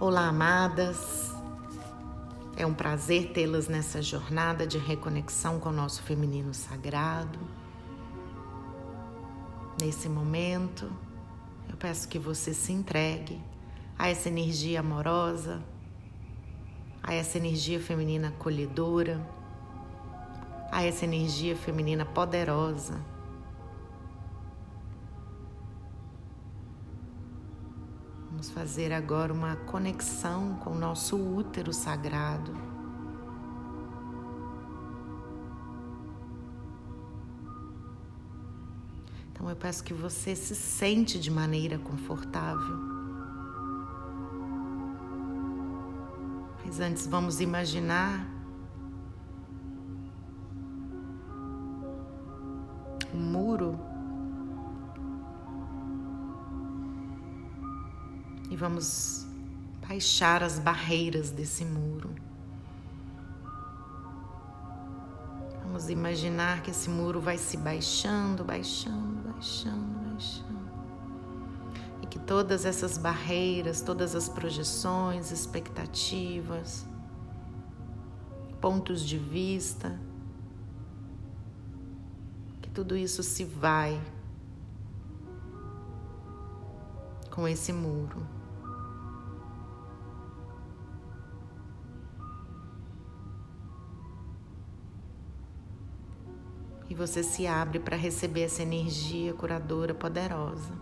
[0.00, 1.34] Olá, amadas.
[2.56, 7.36] É um prazer tê-las nessa jornada de reconexão com o nosso feminino sagrado.
[9.82, 10.88] Nesse momento,
[11.68, 13.42] eu peço que você se entregue
[13.98, 15.60] a essa energia amorosa,
[17.02, 19.20] a essa energia feminina acolhedora,
[20.70, 23.00] a essa energia feminina poderosa
[28.38, 32.56] Vamos fazer agora uma conexão com o nosso útero sagrado.
[39.32, 42.78] Então eu peço que você se sente de maneira confortável.
[46.64, 48.24] Mas antes vamos imaginar
[53.12, 53.76] um muro
[58.50, 59.26] e vamos
[59.86, 62.14] baixar as barreiras desse muro.
[65.62, 70.68] Vamos imaginar que esse muro vai se baixando, baixando, baixando, baixando.
[72.02, 76.86] E que todas essas barreiras, todas as projeções, expectativas,
[78.60, 79.98] pontos de vista,
[82.62, 84.00] que tudo isso se vai
[87.30, 88.37] com esse muro.
[96.98, 100.72] Você se abre para receber essa energia curadora poderosa.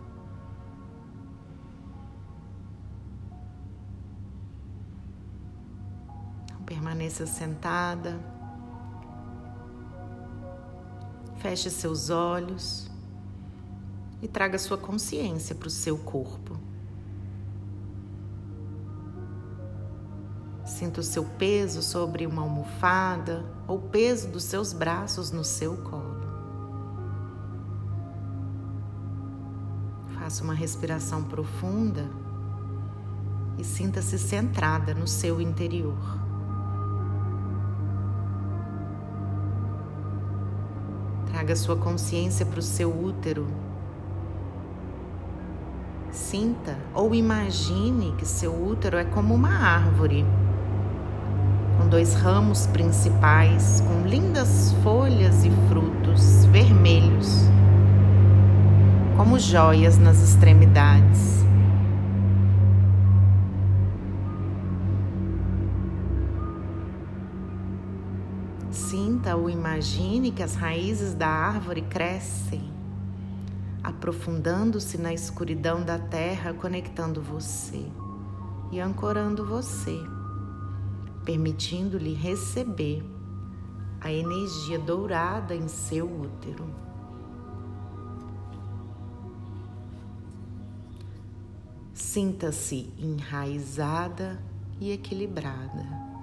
[6.45, 8.19] Então, permaneça sentada,
[11.36, 12.91] feche seus olhos
[14.23, 16.66] e traga sua consciência para o seu corpo.
[20.77, 25.75] Sinta o seu peso sobre uma almofada ou o peso dos seus braços no seu
[25.79, 26.21] colo.
[30.19, 32.07] Faça uma respiração profunda
[33.57, 35.97] e sinta-se centrada no seu interior.
[41.31, 43.47] Traga sua consciência para o seu útero.
[46.11, 50.23] Sinta ou imagine que seu útero é como uma árvore
[51.86, 57.42] com dois ramos principais com lindas folhas e frutos vermelhos,
[59.17, 61.45] como joias nas extremidades.
[68.68, 72.68] Sinta ou imagine que as raízes da árvore crescem,
[73.85, 77.86] aprofundando-se na escuridão da terra, conectando você
[78.73, 80.16] e ancorando você
[81.27, 83.05] permitindo-lhe receber
[84.01, 86.73] a energia dourada em seu útero.
[91.92, 94.41] Sinta-se enraizada
[94.81, 96.16] e equilibrada.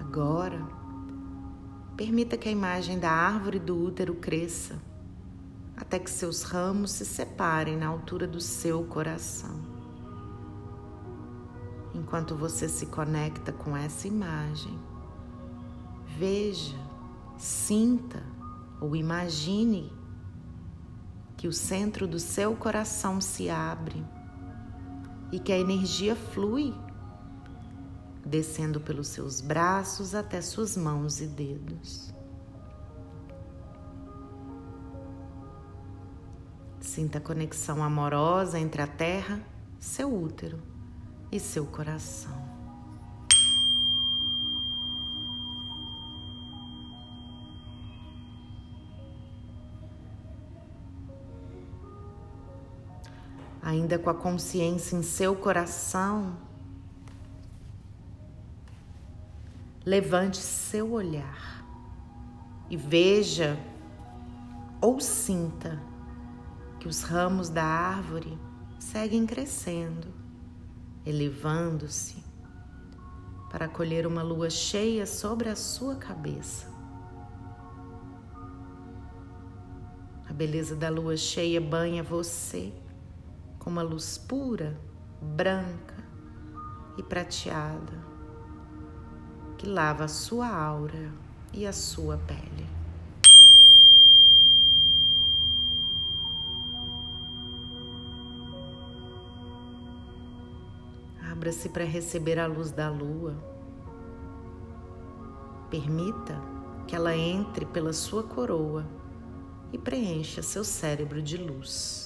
[0.00, 0.66] Agora,
[1.96, 4.80] permita que a imagem da árvore do útero cresça
[5.76, 9.60] até que seus ramos se separem na altura do seu coração.
[11.94, 14.78] Enquanto você se conecta com essa imagem,
[16.18, 16.76] veja,
[17.36, 18.22] sinta
[18.80, 19.92] ou imagine
[21.36, 24.02] que o centro do seu coração se abre
[25.30, 26.74] e que a energia flui
[28.26, 32.12] descendo pelos seus braços até suas mãos e dedos.
[36.80, 39.40] Sinta a conexão amorosa entre a terra,
[39.78, 40.60] seu útero
[41.30, 42.34] e seu coração.
[53.62, 56.36] Ainda com a consciência em seu coração,
[59.86, 61.64] Levante seu olhar
[62.68, 63.56] e veja
[64.80, 65.80] ou sinta
[66.80, 68.36] que os ramos da árvore
[68.80, 70.08] seguem crescendo,
[71.04, 72.16] elevando-se
[73.48, 76.66] para colher uma lua cheia sobre a sua cabeça.
[80.28, 82.74] A beleza da lua cheia banha você
[83.60, 84.76] com uma luz pura,
[85.22, 85.94] branca
[86.98, 88.15] e prateada
[89.66, 91.10] que lava a sua aura
[91.52, 92.64] e a sua pele.
[101.32, 103.34] Abra-se para receber a luz da lua.
[105.68, 106.40] Permita
[106.86, 108.86] que ela entre pela sua coroa
[109.72, 112.05] e preencha seu cérebro de luz.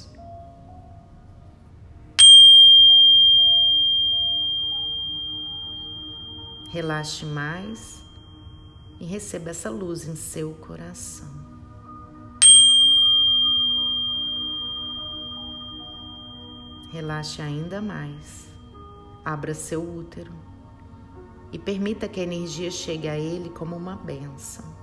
[6.71, 8.03] Relaxe mais
[8.99, 11.29] e receba essa luz em seu coração.
[16.91, 18.51] Relaxe ainda mais
[19.25, 20.33] Abra seu útero
[21.53, 24.80] e permita que a energia chegue a ele como uma benção.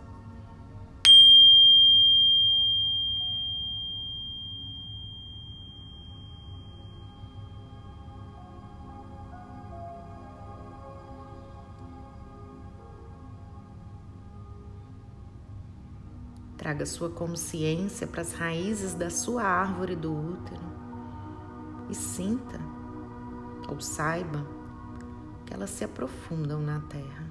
[16.68, 20.62] Traga sua consciência para as raízes da sua árvore do útero
[21.90, 22.60] e sinta
[23.70, 24.46] ou saiba
[25.46, 27.26] que elas se aprofundam na terra.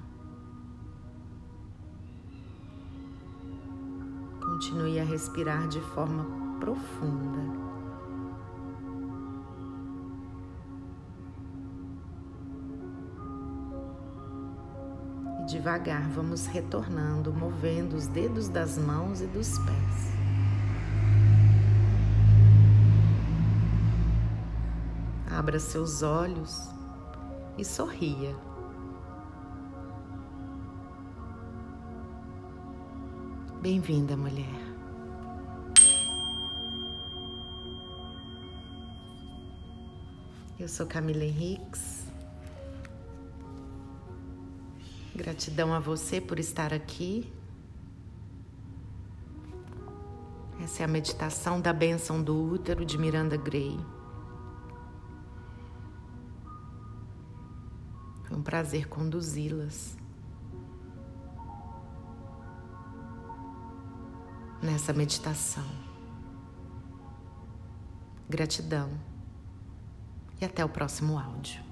[4.43, 6.25] Continue a respirar de forma
[6.59, 7.66] profunda.
[15.67, 20.13] Devagar vamos retornando, movendo os dedos das mãos e dos pés.
[25.29, 26.69] Abra seus olhos
[27.57, 28.33] e sorria.
[33.61, 34.47] Bem-vinda, mulher.
[40.57, 42.06] Eu sou Camila Henriques.
[45.27, 47.29] Gratidão a você por estar aqui.
[50.63, 53.77] Essa é a meditação da bênção do útero de Miranda Gray.
[58.31, 59.97] um prazer conduzi-las
[64.61, 65.67] nessa meditação.
[68.29, 68.89] Gratidão
[70.39, 71.66] e até o próximo áudio.